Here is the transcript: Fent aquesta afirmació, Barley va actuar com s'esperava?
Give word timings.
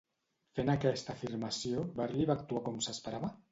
Fent 0.59 0.73
aquesta 0.73 1.15
afirmació, 1.17 1.85
Barley 2.01 2.29
va 2.33 2.39
actuar 2.41 2.67
com 2.71 2.83
s'esperava? 2.89 3.33